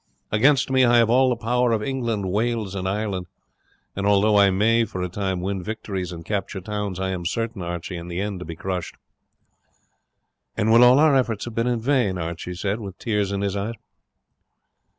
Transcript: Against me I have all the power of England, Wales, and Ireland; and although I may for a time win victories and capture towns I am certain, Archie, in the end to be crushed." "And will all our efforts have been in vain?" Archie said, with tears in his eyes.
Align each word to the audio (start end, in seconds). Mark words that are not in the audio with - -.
Against 0.31 0.71
me 0.71 0.83
I 0.83 0.97
have 0.97 1.11
all 1.11 1.29
the 1.29 1.35
power 1.35 1.71
of 1.71 1.83
England, 1.83 2.25
Wales, 2.31 2.73
and 2.73 2.89
Ireland; 2.89 3.27
and 3.95 4.07
although 4.07 4.35
I 4.35 4.49
may 4.49 4.83
for 4.83 5.03
a 5.03 5.09
time 5.09 5.41
win 5.41 5.61
victories 5.61 6.11
and 6.11 6.25
capture 6.25 6.59
towns 6.59 6.99
I 6.99 7.09
am 7.11 7.23
certain, 7.23 7.61
Archie, 7.61 7.97
in 7.97 8.07
the 8.07 8.19
end 8.19 8.39
to 8.39 8.45
be 8.45 8.55
crushed." 8.55 8.95
"And 10.57 10.71
will 10.73 10.83
all 10.83 10.97
our 10.97 11.15
efforts 11.15 11.45
have 11.45 11.53
been 11.53 11.67
in 11.67 11.81
vain?" 11.81 12.17
Archie 12.17 12.55
said, 12.55 12.79
with 12.79 12.97
tears 12.97 13.31
in 13.31 13.41
his 13.41 13.55
eyes. 13.55 13.75